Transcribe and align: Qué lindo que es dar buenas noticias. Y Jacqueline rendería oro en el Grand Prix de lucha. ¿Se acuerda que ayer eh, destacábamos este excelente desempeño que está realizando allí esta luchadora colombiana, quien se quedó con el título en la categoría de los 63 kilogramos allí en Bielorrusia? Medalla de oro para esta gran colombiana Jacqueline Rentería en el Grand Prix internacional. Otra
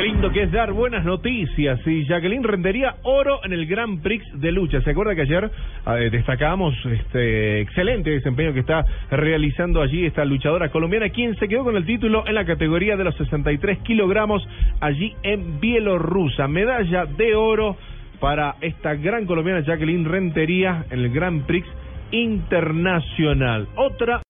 Qué 0.00 0.06
lindo 0.06 0.32
que 0.32 0.44
es 0.44 0.50
dar 0.50 0.72
buenas 0.72 1.04
noticias. 1.04 1.78
Y 1.86 2.06
Jacqueline 2.06 2.42
rendería 2.42 2.94
oro 3.02 3.44
en 3.44 3.52
el 3.52 3.66
Grand 3.66 4.00
Prix 4.00 4.24
de 4.40 4.50
lucha. 4.50 4.80
¿Se 4.80 4.92
acuerda 4.92 5.14
que 5.14 5.20
ayer 5.20 5.50
eh, 5.86 6.08
destacábamos 6.10 6.74
este 6.86 7.60
excelente 7.60 8.08
desempeño 8.08 8.54
que 8.54 8.60
está 8.60 8.82
realizando 9.10 9.82
allí 9.82 10.06
esta 10.06 10.24
luchadora 10.24 10.70
colombiana, 10.70 11.10
quien 11.10 11.36
se 11.36 11.48
quedó 11.48 11.64
con 11.64 11.76
el 11.76 11.84
título 11.84 12.26
en 12.26 12.34
la 12.34 12.46
categoría 12.46 12.96
de 12.96 13.04
los 13.04 13.14
63 13.16 13.80
kilogramos 13.80 14.42
allí 14.80 15.14
en 15.22 15.60
Bielorrusia? 15.60 16.48
Medalla 16.48 17.04
de 17.04 17.34
oro 17.34 17.76
para 18.20 18.54
esta 18.62 18.94
gran 18.94 19.26
colombiana 19.26 19.60
Jacqueline 19.60 20.06
Rentería 20.06 20.86
en 20.88 21.00
el 21.00 21.10
Grand 21.10 21.44
Prix 21.44 21.68
internacional. 22.10 23.68
Otra 23.76 24.18